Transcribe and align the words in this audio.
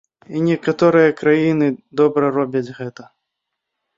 І 0.37 0.39
некаторыя 0.45 1.11
краіны 1.19 1.67
добра 2.01 2.25
робяць 2.37 2.73
гэта. 2.79 3.03